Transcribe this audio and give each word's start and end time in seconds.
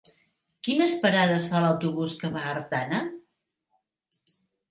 Quines 0.67 0.93
parades 1.03 1.43
fa 1.51 1.59
l'autobús 1.65 2.15
que 2.23 2.33
va 2.37 2.41
a 2.45 2.53
Artana? 2.55 3.05